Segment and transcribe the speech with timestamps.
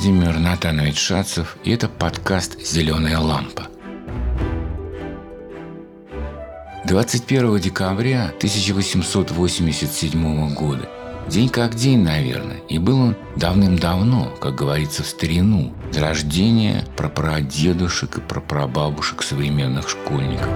[0.00, 3.66] Владимир Натанович Шацев, и это подкаст «Зеленая лампа».
[6.86, 10.88] 21 декабря 1887 года.
[11.28, 12.62] День как день, наверное.
[12.70, 20.48] И был он давным-давно, как говорится в старину, до рождения прапрадедушек и прапрабабушек современных школьников.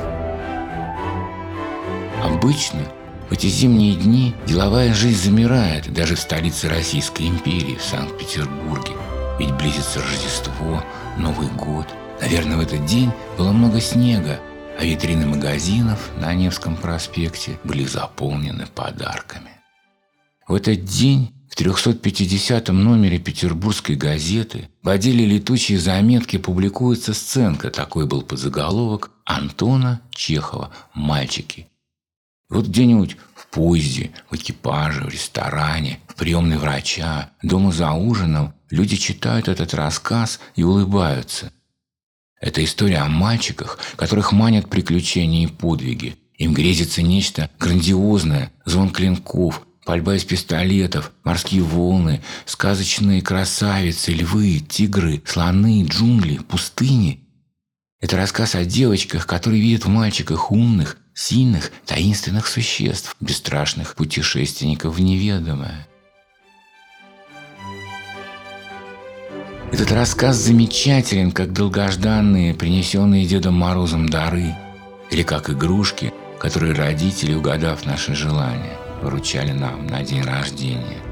[2.23, 2.80] Обычно
[3.29, 8.95] в эти зимние дни деловая жизнь замирает даже в столице Российской империи, в Санкт-Петербурге.
[9.38, 10.84] Ведь близится Рождество,
[11.19, 11.87] Новый год.
[12.20, 14.38] Наверное, в этот день было много снега,
[14.79, 19.51] а витрины магазинов на Невском проспекте были заполнены подарками.
[20.47, 28.07] В этот день в 350 номере петербургской газеты в отделе «Летучие заметки» публикуется сценка, такой
[28.07, 31.66] был подзаголовок, Антона Чехова «Мальчики».
[32.49, 38.97] Вот где-нибудь в поезде, в экипаже, в ресторане, в приемной врача, дома за ужином люди
[38.97, 41.53] читают этот рассказ и улыбаются.
[42.41, 46.17] Это история о мальчиках, которых манят приключения и подвиги.
[46.37, 55.23] Им грезится нечто грандиозное, звон клинков, пальба из пистолетов, морские волны, сказочные красавицы, львы, тигры,
[55.25, 57.21] слоны, джунгли, пустыни.
[58.01, 65.00] Это рассказ о девочках, которые видят в мальчиках умных, сильных, таинственных существ, бесстрашных путешественников в
[65.00, 65.87] неведомое.
[69.75, 74.55] Этот рассказ замечателен, как долгожданные, принесенные Дедом Морозом дары,
[75.11, 81.03] или как игрушки, которые родители, угадав наши желания, вручали нам на день рождения.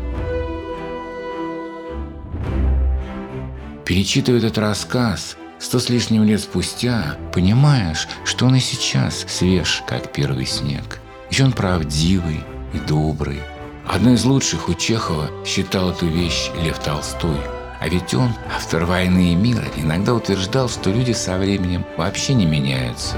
[3.84, 10.12] Перечитывая этот рассказ, Сто с лишним лет спустя понимаешь, что он и сейчас свеж, как
[10.12, 11.00] первый снег.
[11.32, 13.40] Еще он правдивый и добрый.
[13.88, 17.40] Одной из лучших у Чехова считал эту вещь Лев Толстой.
[17.82, 22.46] А ведь он, автор «Войны и мира», иногда утверждал, что люди со временем вообще не
[22.46, 23.16] меняются.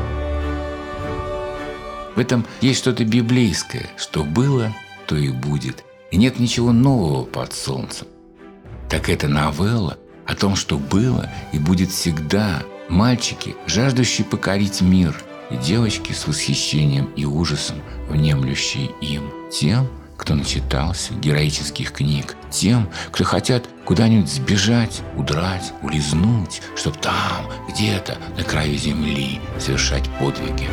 [2.16, 4.74] В этом есть что-то библейское, что было,
[5.06, 5.84] то и будет.
[6.10, 8.06] И нет ничего нового под солнцем.
[8.88, 12.62] Так эта новелла о том, что было и будет всегда.
[12.88, 15.14] Мальчики, жаждущие покорить мир,
[15.50, 19.30] и девочки с восхищением и ужасом, внемлющие им.
[19.52, 19.90] Тем,
[20.24, 28.42] кто начитался героических книг, тем, кто хотят куда-нибудь сбежать, удрать, улизнуть, чтоб там, где-то, на
[28.42, 30.66] краю земли совершать подвиги.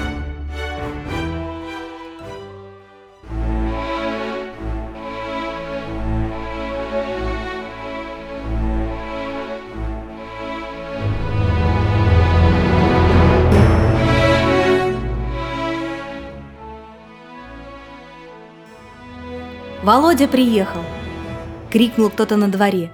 [19.91, 20.83] Володя приехал!»–
[21.69, 22.89] крикнул кто-то на дворе.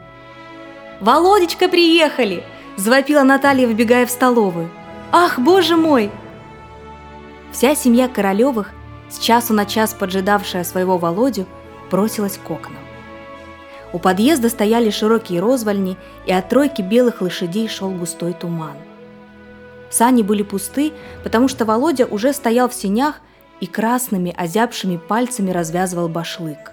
[0.99, 2.43] «Володечка, приехали!»–
[2.75, 4.71] завопила Наталья, выбегая в столовую.
[5.11, 6.09] «Ах, боже мой!»
[7.51, 8.71] Вся семья Королевых,
[9.11, 11.45] с часу на час поджидавшая своего Володю,
[11.91, 12.81] бросилась к окнам.
[13.93, 18.75] У подъезда стояли широкие розвальни, и от тройки белых лошадей шел густой туман.
[19.91, 20.93] Сани были пусты,
[21.23, 23.21] потому что Володя уже стоял в сенях
[23.59, 26.71] и красными, озябшими пальцами развязывал башлык.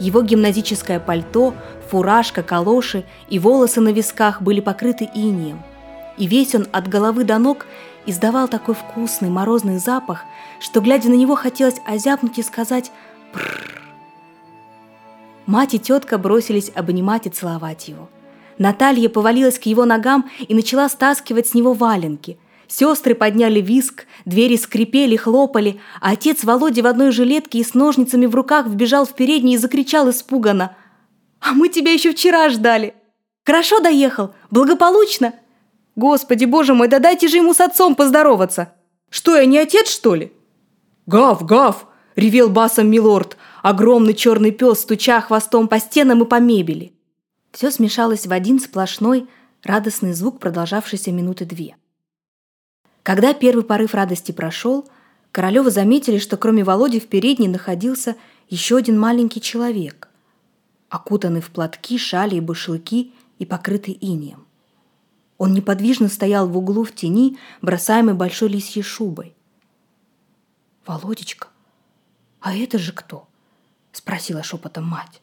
[0.00, 1.54] Его гимназическое пальто,
[1.90, 5.62] фуражка, калоши и волосы на висках были покрыты инием.
[6.16, 7.66] И весь он от головы до ног
[8.06, 10.24] издавал такой вкусный морозный запах,
[10.58, 12.90] что, глядя на него, хотелось озябнуть и сказать
[13.32, 13.82] «прррр».
[15.44, 18.08] Мать и тетка бросились обнимать и целовать его.
[18.56, 22.38] Наталья повалилась к его ногам и начала стаскивать с него валенки–
[22.70, 28.26] Сестры подняли виск, двери скрипели, хлопали, а отец Володя в одной жилетке и с ножницами
[28.26, 30.76] в руках вбежал в передний и закричал испуганно.
[31.40, 32.94] «А мы тебя еще вчера ждали!
[33.44, 34.34] Хорошо доехал?
[34.52, 35.34] Благополучно?»
[35.96, 38.72] «Господи, боже мой, да дайте же ему с отцом поздороваться!
[39.08, 40.32] Что, я не отец, что ли?»
[41.06, 46.92] «Гав, гав!»— ревел басом милорд, огромный черный пес, стуча хвостом по стенам и по мебели.
[47.50, 49.28] Все смешалось в один сплошной,
[49.64, 51.74] радостный звук, продолжавшийся минуты две.
[53.02, 54.88] Когда первый порыв радости прошел,
[55.32, 58.16] Королевы заметили, что кроме Володи в передней находился
[58.48, 60.08] еще один маленький человек,
[60.88, 64.46] окутанный в платки, шали и башлыки и покрытый инеем.
[65.38, 69.34] Он неподвижно стоял в углу в тени, бросаемой большой лисьей шубой.
[70.84, 71.48] «Володечка,
[72.40, 73.28] а это же кто?»—
[73.92, 75.22] спросила шепотом мать.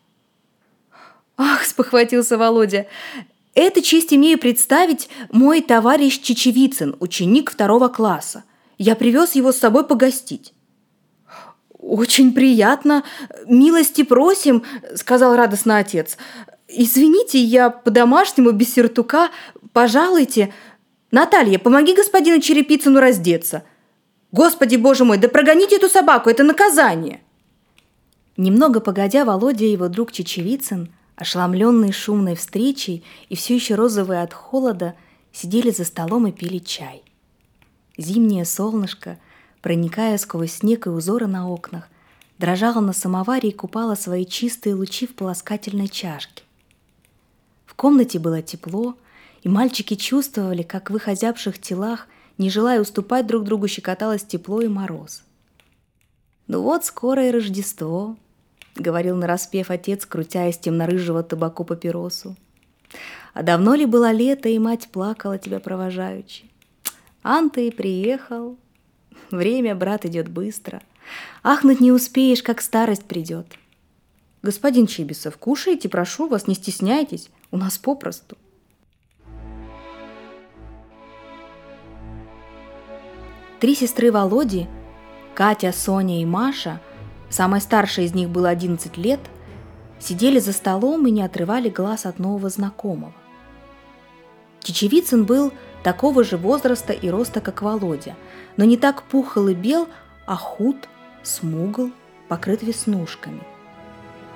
[1.36, 2.88] «Ах!»— спохватился Володя.
[3.58, 8.44] Это честь имею представить мой товарищ Чечевицын, ученик второго класса.
[8.78, 10.54] Я привез его с собой погостить.
[11.80, 13.04] «Очень приятно.
[13.48, 14.64] Милости просим»,—
[14.96, 16.20] сказал радостно отец.
[16.68, 19.32] Извините, я по-домашнему, без сюртука.
[19.74, 20.54] Пожалуйте.
[21.10, 23.64] Наталья, помоги господину Черепицыну раздеться.
[24.32, 27.22] Господи, боже мой, да прогоните эту собаку, это наказание.
[28.36, 34.34] Немного погодя, Володя и его друг Чечевицын, ошеломленные шумной встречей и все еще розовые от
[34.34, 34.96] холода,
[35.34, 37.04] сидели за столом и пили чай.
[37.98, 39.20] Зимнее солнышко,
[39.62, 41.90] проникая сквозь снег и узоры на окнах,
[42.38, 46.44] дрожало на самоваре и купало свои чистые лучи в полоскательной чашке.
[47.66, 48.96] В комнате было тепло,
[49.42, 54.62] и мальчики чувствовали, как в их озябших телах, не желая уступать друг другу, щекоталось тепло
[54.62, 55.24] и мороз.
[56.46, 58.16] «Ну вот скоро и Рождество»,—
[58.82, 62.36] говорил нараспев отец, крутя из темно-рыжего табаку папиросу.
[63.34, 66.46] «А давно ли было лето, и мать плакала тебя провожаючи?
[67.22, 68.58] Анта и приехал.
[69.32, 70.82] Время, брат, идет быстро.
[71.44, 73.48] Ахнуть не успеешь, как старость придет.
[74.42, 77.30] Господин Чибисов, кушайте, прошу вас, не стесняйтесь.
[77.52, 78.38] У нас попросту.
[83.60, 84.68] Три сестры Володи,
[85.34, 86.80] Катя, Соня и Маша,
[87.30, 89.20] самой старшей из них было 11 лет,
[90.00, 93.14] сидели за столом и не отрывали глаз от нового знакомого.
[94.62, 95.54] Чечевицын был
[95.84, 98.16] такого же возраста и роста, как Володя,
[98.58, 99.88] но не так пухол и бел,
[100.26, 100.76] а худ,
[101.24, 101.92] смугл,
[102.28, 103.42] покрыт веснушками.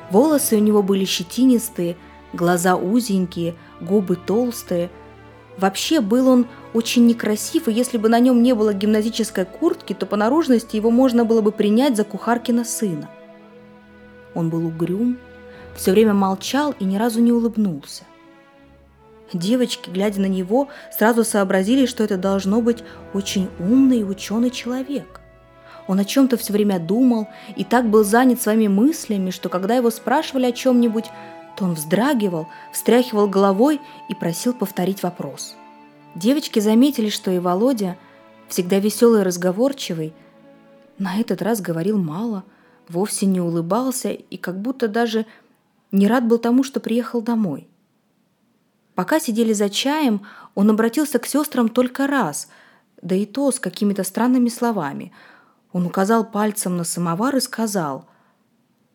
[0.09, 1.97] Волосы у него были щетинистые,
[2.33, 4.89] глаза узенькие, губы толстые.
[5.61, 10.07] Вообще был он очень некрасив, и если бы на нем не было гимназической куртки, то
[10.07, 13.11] по наружности его можно было бы принять за кухаркина сына.
[14.33, 15.19] Он был угрюм,
[15.75, 18.05] все время молчал и ни разу не улыбнулся.
[19.33, 20.67] Девочки, глядя на него,
[20.97, 25.21] сразу сообразили, что это должно быть очень умный и ученый человек.
[25.87, 29.91] Он о чем-то все время думал и так был занят своими мыслями, что когда его
[29.91, 31.05] спрашивали о чем-нибудь,
[31.61, 33.79] то он вздрагивал, встряхивал головой
[34.09, 35.55] и просил повторить вопрос.
[36.15, 37.99] Девочки заметили, что и Володя,
[38.47, 40.11] всегда веселый и разговорчивый,
[40.97, 42.43] на этот раз говорил мало,
[42.89, 45.27] вовсе не улыбался и как будто даже
[45.91, 47.67] не рад был тому, что приехал домой.
[48.95, 50.23] Пока сидели за чаем,
[50.55, 52.47] он обратился к сестрам только раз,
[53.03, 55.13] да и то с какими-то странными словами.
[55.73, 58.07] Он указал пальцем на самовар и сказал,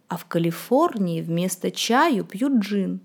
[0.08, 3.00] «А в Калифорнии вместо чаю пьют джин».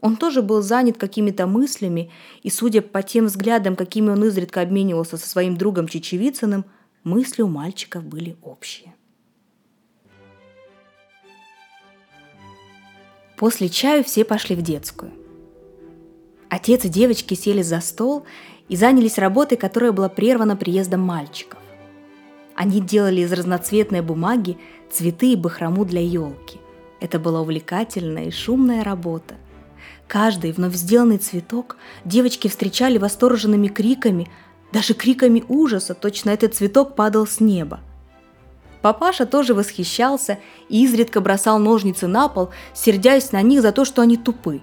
[0.00, 2.10] Он тоже был занят какими-то мыслями,
[2.42, 6.64] и, судя по тем взглядам, какими он изредка обменивался со своим другом Чечевицыным,
[7.02, 8.94] мысли у мальчиков были общие.
[13.36, 15.12] После чаю все пошли в детскую.
[16.48, 18.24] Отец и девочки сели за стол
[18.68, 21.60] и занялись работой, которая была прервана приездом мальчиков.
[22.54, 24.58] Они делали из разноцветной бумаги
[24.90, 26.58] цветы и бахрому для елки.
[27.00, 29.36] Это была увлекательная и шумная работа.
[30.06, 34.28] Каждый вновь сделанный цветок девочки встречали восторженными криками,
[34.72, 37.80] даже криками ужаса, точно этот цветок падал с неба.
[38.82, 40.38] Папаша тоже восхищался
[40.68, 44.60] и изредка бросал ножницы на пол, сердясь на них за то, что они тупы.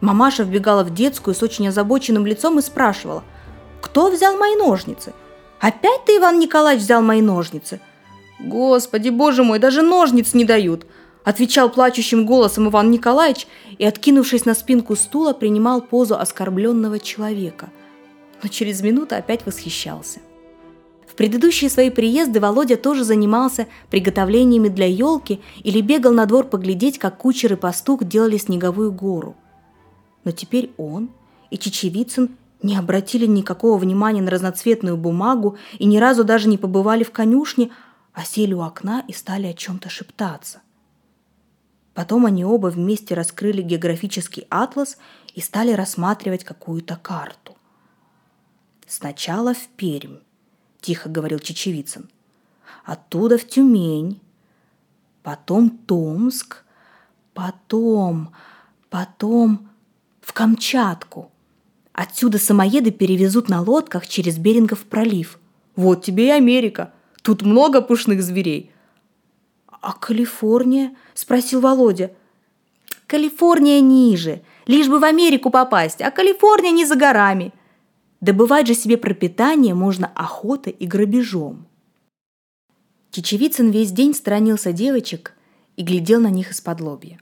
[0.00, 3.22] Мамаша вбегала в детскую с очень озабоченным лицом и спрашивала,
[3.80, 5.12] «Кто взял мои ножницы?
[5.60, 7.80] Опять ты, Иван Николаевич, взял мои ножницы?»
[8.44, 10.86] «Господи, боже мой, даже ножниц не дают!»
[11.22, 17.68] Отвечал плачущим голосом Иван Николаевич и, откинувшись на спинку стула, принимал позу оскорбленного человека.
[18.42, 20.20] Но через минуту опять восхищался.
[21.06, 26.98] В предыдущие свои приезды Володя тоже занимался приготовлениями для елки или бегал на двор поглядеть,
[26.98, 29.36] как кучер и пастух делали снеговую гору–
[30.24, 31.10] но теперь он
[31.50, 32.30] и Чечевицын
[32.62, 37.70] не обратили никакого внимания на разноцветную бумагу и ни разу даже не побывали в конюшне,
[38.12, 40.62] а сели у окна и стали о чем-то шептаться.
[41.94, 44.96] Потом они оба вместе раскрыли географический атлас
[45.34, 47.56] и стали рассматривать какую-то карту.
[48.86, 50.18] «Сначала в Пермь»,—
[50.80, 52.08] тихо говорил Чечевицын.
[52.84, 54.20] «Оттуда в Тюмень,
[55.22, 56.64] потом Томск,
[57.34, 58.32] потом,
[58.88, 59.70] потом...»
[60.30, 61.32] в Камчатку.
[61.92, 65.40] Отсюда самоеды перевезут на лодках через Берингов пролив.
[65.74, 66.92] Вот тебе и Америка.
[67.22, 68.72] Тут много пушных зверей.
[69.66, 70.96] А Калифорния?
[71.14, 72.12] Спросил Володя.
[73.06, 74.42] Калифорния ниже.
[74.66, 77.52] Лишь бы в Америку попасть, а Калифорния не за горами.
[78.20, 81.66] Добывать же себе пропитание можно охотой и грабежом.
[83.10, 85.34] Чечевицын весь день сторонился девочек
[85.76, 87.18] и глядел на них из-под лобья.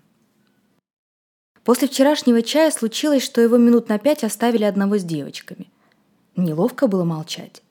[1.65, 5.71] После вчерашнего чая случилось, что его минут на пять оставили одного с девочками.
[6.37, 7.63] Неловко было молчать.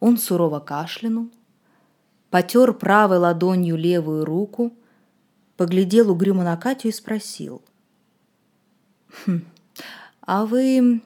[0.00, 1.30] Он сурово кашлянул,
[2.30, 4.72] потер правой ладонью левую руку,
[5.56, 7.62] поглядел угрюмо на Катю и спросил.
[9.24, 9.40] «Хм,
[10.20, 11.00] а вы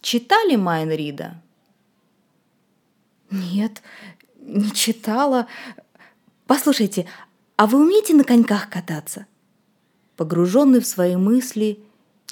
[0.00, 1.40] читали Майн Рида?»
[3.30, 3.82] «Нет,
[4.40, 5.46] не читала.
[6.46, 7.06] Послушайте,
[7.56, 9.26] а вы умеете на коньках кататься?»
[10.16, 11.80] Погруженный в свои мысли,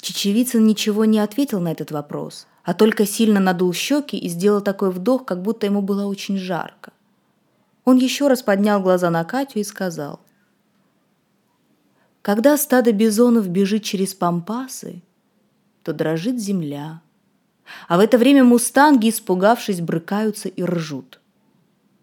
[0.01, 4.91] Чечевицын ничего не ответил на этот вопрос, а только сильно надул щеки и сделал такой
[4.91, 6.91] вдох, как будто ему было очень жарко.
[7.85, 10.19] Он еще раз поднял глаза на Катю и сказал.
[12.21, 15.01] «Когда стадо бизонов бежит через пампасы,
[15.83, 17.01] то дрожит земля,
[17.87, 21.19] а в это время мустанги, испугавшись, брыкаются и ржут».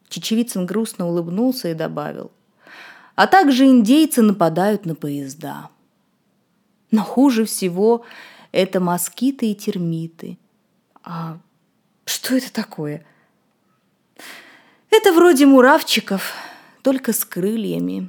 [0.09, 2.33] Чечевицын грустно улыбнулся и добавил.
[3.15, 5.71] «А также индейцы нападают на поезда».
[6.91, 8.05] Но хуже всего
[8.53, 10.39] это москиты и термиты.
[11.03, 11.39] А
[12.05, 13.05] что это такое?
[14.91, 16.33] Это вроде муравчиков,
[16.83, 18.09] только с крыльями.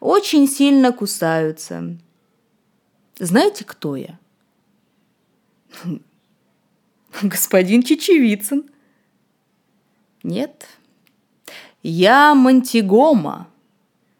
[0.00, 1.96] Очень сильно кусаются.
[3.18, 4.18] Знаете, кто я?
[7.22, 8.64] Господин Чечевицын.
[10.22, 10.68] Нет,
[11.82, 13.48] я Монтигома,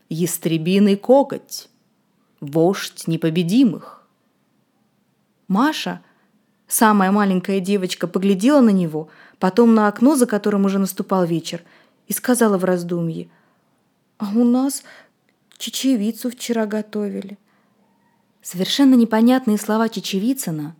[0.09, 1.69] ястребиный коготь
[2.41, 4.03] вождь непобедимых.
[5.47, 6.03] Маша,
[6.67, 9.09] самая маленькая девочка, поглядела на него,
[9.43, 11.65] потом на окно, за которым уже наступал вечер,
[12.07, 13.29] и сказала в раздумье,
[14.19, 14.85] «А у нас
[15.59, 17.39] чечевицу вчера готовили».
[18.41, 20.77] Совершенно непонятные слова Чечевицына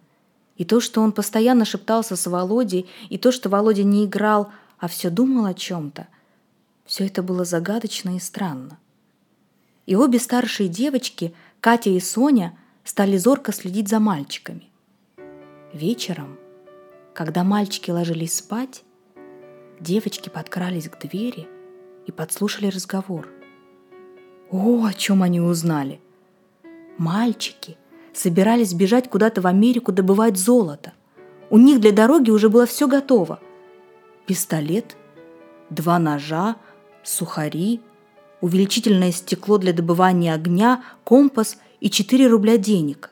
[0.55, 4.87] и то, что он постоянно шептался с Володей, и то, что Володя не играл, а
[4.87, 6.07] все думал о чем-то,
[6.85, 8.79] все это было загадочно и странно.
[9.87, 14.71] И обе старшие девочки Катя и Соня стали зорко следить за мальчиками.
[15.73, 16.39] Вечером,
[17.15, 18.85] когда мальчики ложились спать,
[19.81, 21.49] девочки подкрались к двери
[22.07, 23.29] и подслушали разговор.
[24.51, 26.01] О, о чем они узнали!
[26.99, 27.77] Мальчики
[28.13, 30.93] собирались бежать куда-то в Америку добывать золото.
[31.51, 33.41] У них для дороги уже было все готово.
[34.27, 34.97] Пистолет,
[35.71, 36.57] два ножа,
[37.03, 37.81] сухари–
[38.43, 43.12] увеличительное стекло для добывания огня, компас и 4 рубля денег.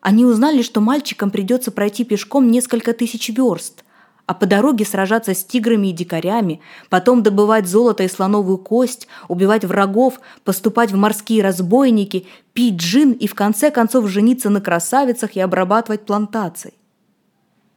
[0.00, 3.84] Они узнали, что мальчикам придется пройти пешком несколько тысяч верст,
[4.26, 9.64] а по дороге сражаться с тиграми и дикарями, потом добывать золото и слоновую кость, убивать
[9.64, 15.40] врагов, поступать в морские разбойники, пить джин и в конце концов жениться на красавицах и
[15.40, 16.74] обрабатывать плантации.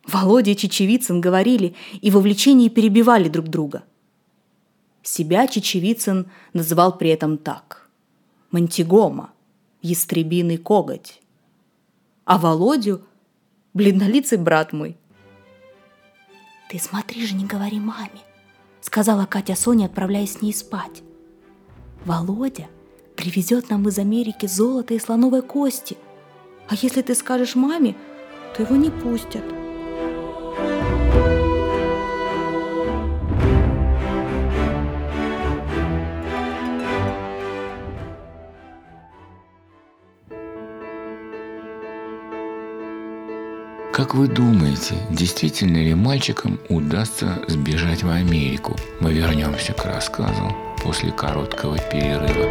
[0.06, 3.84] Володя и Чечевицын говорили и в увлечении перебивали друг друга–
[5.04, 7.90] себя Чечевицын называл при этом так.
[8.52, 9.32] Монтигома,
[9.82, 11.21] ястребиный коготь.
[12.26, 13.02] А Володю–
[13.74, 14.98] бледнолицый брат мой.
[16.70, 18.22] «Ты смотри же, не говори маме»,–
[18.82, 21.02] сказала Катя Соне, отправляясь с ней спать.
[22.06, 22.68] «Володя
[23.16, 25.98] привезет нам из Америки золото и слоновой кости,
[26.70, 27.96] а если ты скажешь маме,
[28.56, 29.61] то его не пустят».
[44.12, 48.76] Как вы думаете, действительно ли мальчикам удастся сбежать в Америку?
[49.00, 50.54] Мы вернемся к рассказу
[50.84, 52.50] после короткого перерыва.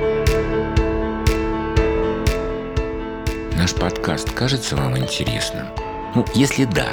[3.59, 5.67] Наш подкаст кажется вам интересным?
[6.15, 6.89] Ну, если да,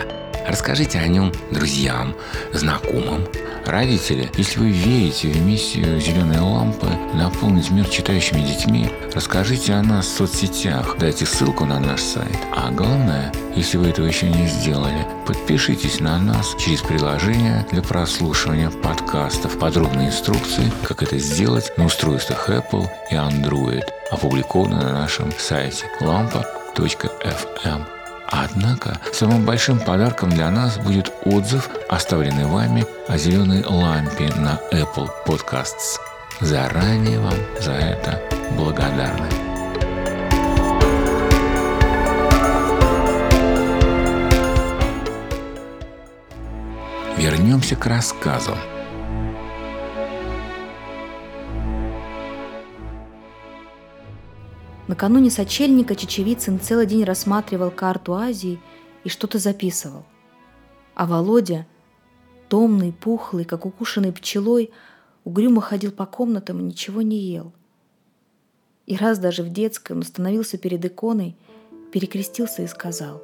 [0.48, 2.16] расскажите о нем друзьям,
[2.54, 3.28] знакомым,
[3.68, 10.06] Родители, если вы верите в миссию «Зеленой лампы» наполнить мир читающими детьми, расскажите о нас
[10.06, 12.38] в соцсетях, дайте ссылку на наш сайт.
[12.56, 18.70] А главное, если вы этого еще не сделали, подпишитесь на нас через приложение для прослушивания
[18.70, 19.60] подкастов.
[19.60, 27.97] Подробные инструкции, как это сделать на устройствах Apple и Android, опубликованы на нашем сайте lampa.fm.
[28.30, 35.10] Однако самым большим подарком для нас будет отзыв, оставленный вами о зеленой лампе на Apple
[35.26, 35.98] Podcasts.
[36.42, 39.28] Заранее вам за это благодарны.
[47.18, 48.56] Вернемся к рассказу.
[54.88, 58.60] Накануне сочельника Чечевицын целый день рассматривал карту Азии
[59.04, 60.06] и что-то записывал.
[60.96, 61.68] А Володя,
[62.48, 64.72] томный, пухлый, как укушенный пчелой,
[65.26, 67.52] угрюмо ходил по комнатам и ничего не ел.
[68.86, 71.36] И раз даже в детской он остановился перед иконой,
[71.92, 73.22] перекрестился и сказал,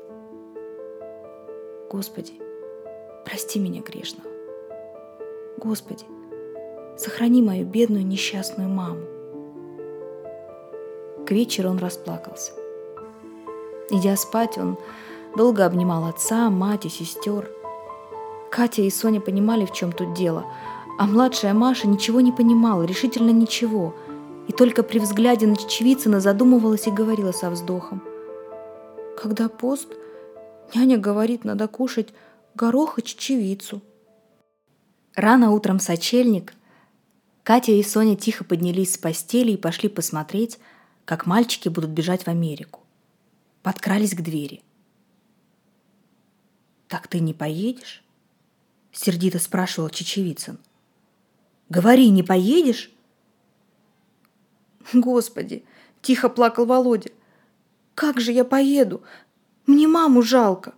[1.90, 2.34] «Господи,
[3.24, 4.30] прости меня грешного.
[5.58, 6.04] Господи,
[6.98, 9.13] сохрани мою бедную несчастную маму.
[11.34, 12.54] Вечеру он расплакался.
[13.90, 14.78] Идя спать, он
[15.36, 17.50] долго обнимал отца, мать и сестер.
[18.52, 20.46] Катя и Соня понимали, в чем тут дело,
[20.98, 23.96] а младшая Маша ничего не понимала, решительно ничего,
[24.48, 28.02] и только при взгляде на Чечевицына задумывалась и говорила со вздохом.
[29.18, 29.88] Когда пост,
[30.76, 32.10] няня говорит, надо кушать
[32.56, 33.82] горох и чечевицу.
[35.16, 36.54] Рано утром сочельник.
[37.44, 40.60] Катя и Соня тихо поднялись с постели и пошли посмотреть,
[41.06, 42.82] как мальчики будут бежать в Америку.
[43.62, 44.62] Подкрались к двери.
[46.88, 48.04] «Так ты не поедешь?»—
[48.92, 50.60] сердито спрашивал Чечевицын.
[51.70, 52.92] «Говори, не поедешь?»
[54.94, 55.64] «Господи!»—
[56.02, 57.12] тихо плакал Володя.
[57.96, 59.02] «Как же я поеду?
[59.66, 60.74] Мне маму жалко!»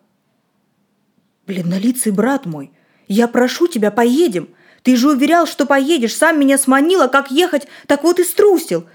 [1.48, 2.72] «Бледнолицый брат мой,
[3.08, 4.50] я прошу тебя, поедем!
[4.84, 8.88] Ты же уверял, что поедешь, сам меня сманил, а как ехать, так вот и струсил!»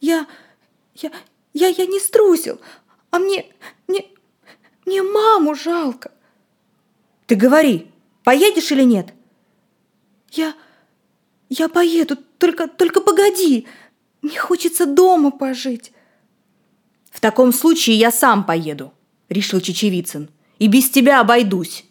[0.00, 0.26] «Я...
[1.02, 1.10] я...
[1.52, 1.68] я...
[1.68, 2.60] я не струсил,
[3.10, 3.46] а мне...
[3.88, 4.06] мне...
[4.84, 6.12] мне маму жалко!»
[7.26, 7.90] «Ты говори,
[8.24, 9.12] поедешь или нет?»
[10.30, 10.54] «Я...
[11.48, 12.68] я поеду, только...
[12.68, 13.66] только погоди!»
[14.26, 15.92] Мне хочется дома пожить.
[17.12, 18.92] В таком случае я сам поеду,
[19.28, 20.28] решил Чечевицын.
[20.58, 21.84] И без тебя обойдусь.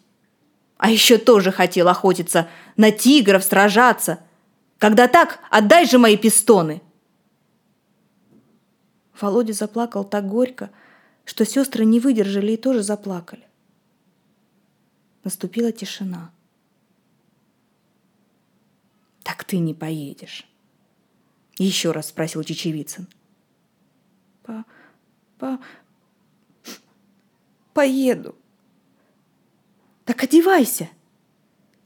[0.76, 4.20] А еще тоже хотел охотиться, на тигров сражаться.
[4.76, 6.82] Когда так, отдай же мои пистоны.
[9.20, 10.70] Володя заплакал так горько,
[11.24, 13.46] что сестры не выдержали и тоже заплакали.
[15.24, 16.30] Наступила тишина.
[19.22, 20.46] Так ты не поедешь.
[21.58, 23.08] Еще раз спросил Чечевицын.
[24.42, 24.64] По...
[25.38, 25.58] по...
[27.72, 28.36] поеду.
[30.04, 30.88] Так одевайся.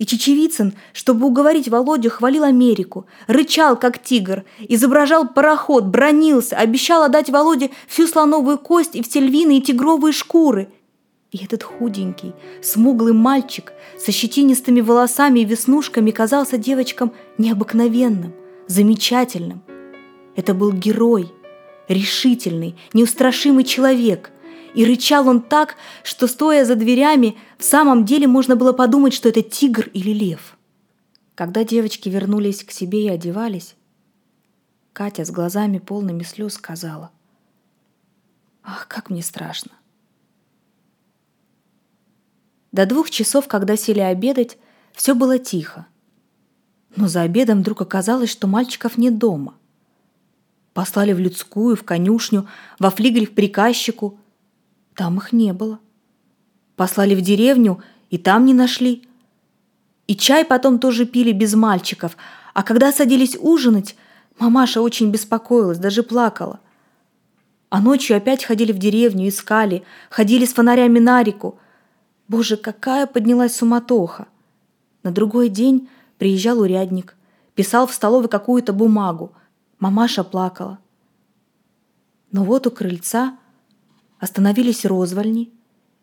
[0.01, 7.29] И Чечевицын, чтобы уговорить Володю, хвалил Америку, рычал, как тигр, изображал пароход, бронился, обещал отдать
[7.29, 10.71] Володе всю слоновую кость и все львиные и тигровые шкуры.
[11.33, 18.33] И этот худенький, смуглый мальчик со щетинистыми волосами и веснушками казался девочкам необыкновенным–
[18.67, 19.63] замечательным.
[20.35, 21.31] Это был герой,
[21.89, 24.31] решительный, неустрашимый человек.
[24.75, 29.29] И рычал он так, что, стоя за дверями, в самом деле можно было подумать, что
[29.29, 30.57] это тигр или лев.
[31.35, 33.75] Когда девочки вернулись к себе и одевались,
[34.93, 37.11] Катя с глазами полными слез сказала,
[38.63, 39.73] «Ах, как мне страшно!»
[42.73, 44.59] До двух часов, когда сели обедать,
[44.93, 45.87] все было тихо.
[46.97, 49.55] Но за обедом вдруг оказалось, что мальчиков нет дома.
[50.73, 54.19] Послали в людскую, в конюшню, во флигель к приказчику.
[55.01, 55.81] Там их не было.
[56.77, 59.03] Послали в деревню, и там не нашли.
[60.07, 62.19] И чай потом тоже пили без мальчиков.
[62.53, 63.97] А когда садились ужинать,
[64.39, 66.61] мамаша очень беспокоилась, даже плакала.
[67.71, 71.59] А ночью опять ходили в деревню, искали, ходили с фонарями на реку.
[72.29, 74.27] Боже, какая поднялась суматоха!
[75.03, 77.17] На другой день Приезжал урядник,
[77.55, 79.33] писал в столовой какую-то бумагу.
[79.79, 80.79] Мамаша плакала.
[82.33, 83.39] Но вот у крыльца
[84.21, 85.51] остановились розвальни,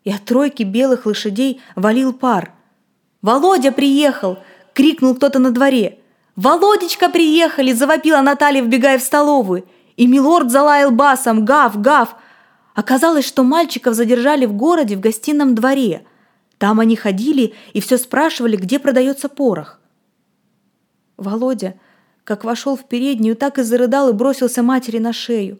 [0.04, 2.52] и от тройки белых лошадей валил пар.
[3.22, 4.38] «Володя приехал!»—
[4.74, 5.98] крикнул кто-то на дворе.
[6.36, 9.64] «Володечка приехали!»— завопила Наталья, вбегая в столовую.
[9.96, 11.80] И милорд залаял басом «Гав!
[11.80, 12.14] Гав!»
[12.74, 16.06] Оказалось, что мальчиков задержали в городе в гостином дворе.
[16.58, 19.80] Там они ходили и все спрашивали, где продается порох.
[21.16, 21.74] Володя,
[22.22, 25.58] как вошел в переднюю, так и зарыдал и бросился матери на шею.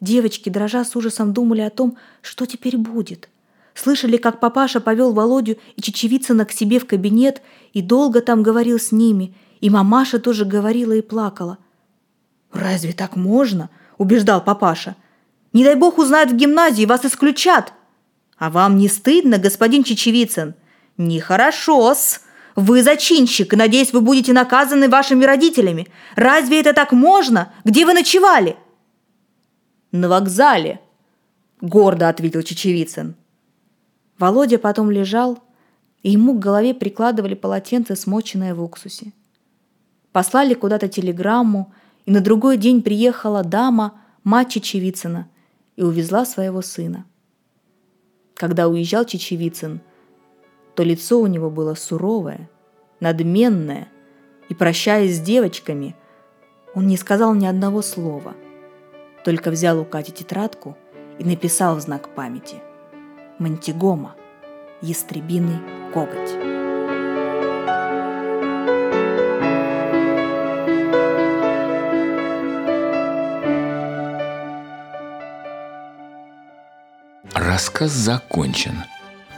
[0.00, 3.28] Девочки, дрожа с ужасом, думали о том, что теперь будет.
[3.74, 8.78] Слышали, как папаша повел Володю и Чечевицына к себе в кабинет и долго там говорил
[8.78, 11.58] с ними, и мамаша тоже говорила и плакала.
[12.52, 14.96] «Разве так можно?»– убеждал папаша.
[15.52, 17.72] «Не дай бог узнают в гимназии, вас исключат!»
[18.38, 20.54] «А вам не стыдно, господин Чечевицын?»
[20.96, 22.22] «Нехорошо-с!»
[22.56, 25.86] Вы зачинщик, и, надеюсь, вы будете наказаны вашими родителями.
[26.16, 27.52] Разве это так можно?
[27.64, 28.56] Где вы ночевали?»
[29.92, 30.80] «На вокзале»,—
[31.60, 33.14] гордо ответил Чечевицын.
[34.18, 35.38] Володя потом лежал,
[36.02, 39.12] и ему к голове прикладывали полотенце, смоченное в уксусе.
[40.12, 41.72] Послали куда-то телеграмму,
[42.06, 45.28] и на другой день приехала дама, мать Чечевицына,
[45.76, 47.04] и увезла своего сына.
[48.34, 49.80] Когда уезжал Чечевицын–
[50.80, 52.48] то лицо у него было суровое,
[53.00, 53.88] надменное,
[54.48, 55.94] и, прощаясь с девочками,
[56.74, 58.34] он не сказал ни одного слова,
[59.24, 60.76] только взял у Кати тетрадку
[61.18, 62.56] и написал в знак памяти.
[63.38, 64.14] Мантигома.
[64.80, 65.58] Ястребиный
[65.92, 66.30] коготь.
[77.34, 78.84] Рассказ закончен.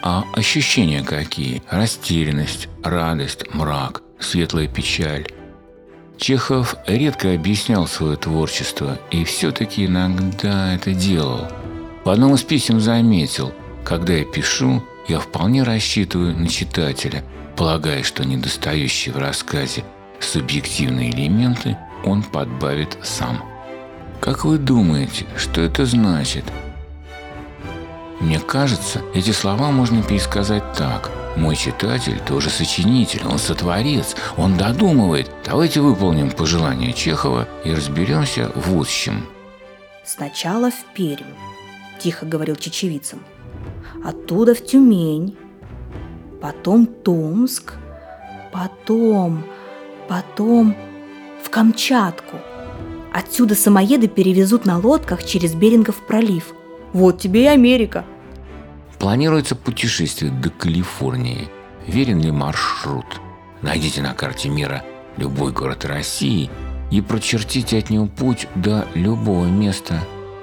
[0.02, 1.62] А ощущения какие?
[1.70, 5.26] Растерянность, радость, мрак, светлая печаль,
[6.22, 11.48] Чехов редко объяснял свое творчество и все-таки иногда это делал.
[12.04, 17.24] В одном из писем заметил, когда я пишу, я вполне рассчитываю на читателя,
[17.56, 19.82] полагая, что недостающие в рассказе
[20.20, 23.42] субъективные элементы он подбавит сам.
[24.20, 26.44] Как вы думаете, что это значит?
[28.22, 31.10] Мне кажется, эти слова можно пересказать так.
[31.36, 35.28] Мой читатель тоже сочинитель, он сотворец, он додумывает.
[35.44, 39.26] Давайте выполним пожелание Чехова и разберемся в чем.
[40.04, 41.34] Сначала в Пермь,
[41.98, 43.24] тихо говорил чечевицам.
[44.04, 45.36] Оттуда в Тюмень,
[46.40, 47.74] потом Томск,
[48.52, 49.44] потом,
[50.08, 50.76] потом
[51.42, 52.36] в Камчатку.
[53.12, 56.54] Отсюда самоеды перевезут на лодках через Берингов пролив.
[56.92, 58.04] Вот тебе и Америка.
[59.02, 61.48] Планируется путешествие до Калифорнии.
[61.88, 63.04] Верен ли маршрут?
[63.60, 64.84] Найдите на карте мира
[65.16, 66.48] любой город России
[66.92, 69.98] и прочертите от него путь до любого места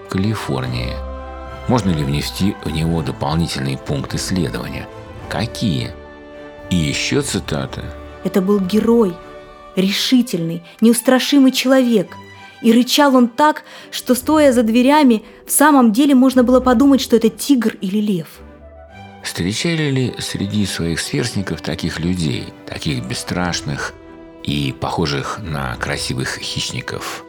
[0.10, 0.92] Калифорнии.
[1.70, 4.90] Можно ли внести в него дополнительные пункты исследования?
[5.30, 5.92] Какие?
[6.70, 7.86] И еще цитата.
[8.26, 9.14] Это был герой,
[9.78, 12.10] решительный, неустрашимый человек.
[12.62, 17.16] И рычал он так, что, стоя за дверями, в самом деле можно было подумать, что
[17.16, 18.28] это тигр или лев.
[19.30, 23.94] Встречали ли среди своих сверстников таких людей, таких бесстрашных
[24.44, 27.24] и похожих на красивых хищников?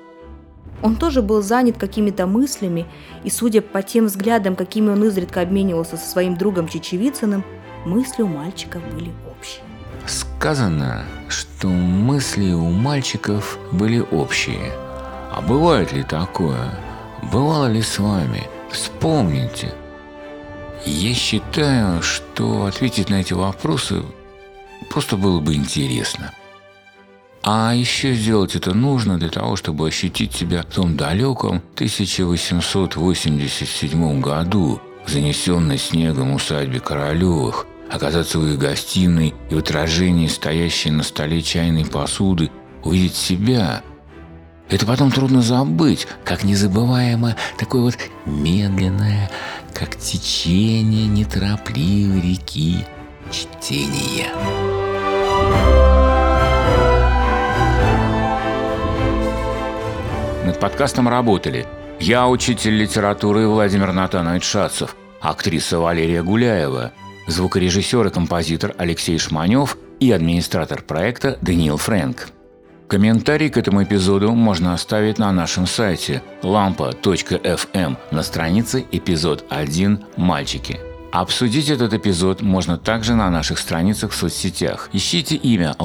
[0.81, 2.87] Он тоже был занят какими-то мыслями,
[3.23, 7.45] и, судя по тем взглядам, какими он изредка обменивался со своим другом Чечевицыным,
[7.85, 9.63] мысли у мальчиков были общие.
[10.07, 14.73] Сказано, что мысли у мальчиков были общие.
[15.31, 16.71] А бывает ли такое?
[17.31, 18.49] Бывало ли с вами?
[18.71, 19.75] Вспомните.
[20.87, 24.03] Я считаю, что ответить на эти вопросы
[24.91, 26.33] просто было бы интересно.
[27.43, 34.81] А еще сделать это нужно для того, чтобы ощутить себя в том далеком 1887 году,
[35.07, 41.87] занесенной снегом усадьбе Королевых, оказаться в их гостиной и в отражении стоящей на столе чайной
[41.87, 42.51] посуды,
[42.85, 43.81] увидеть себя.
[44.69, 49.29] Это потом трудно забыть, как незабываемо такое вот медленное,
[49.81, 52.85] как течение неторопливой реки
[53.31, 54.27] чтения.
[60.45, 61.67] Над подкастом работали
[61.99, 66.93] я, учитель литературы Владимир Натанович Шацев, актриса Валерия Гуляева,
[67.27, 72.29] звукорежиссер и композитор Алексей Шманев и администратор проекта Даниил Фрэнк.
[72.91, 80.07] Комментарий к этому эпизоду можно оставить на нашем сайте lampa.fm на странице «Эпизод 1.
[80.17, 80.81] Мальчики».
[81.13, 84.91] Обсудить этот эпизод можно также на наших страницах в соцсетях.
[84.93, 85.77] Ищите имя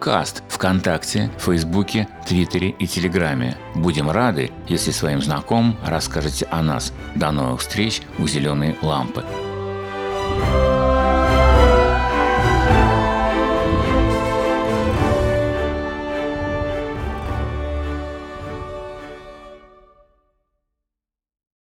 [0.00, 3.58] Каст ВКонтакте, Фейсбуке, Твиттере и Телеграме.
[3.74, 6.94] Будем рады, если своим знакомым расскажете о нас.
[7.14, 9.22] До новых встреч у Зеленой Лампы.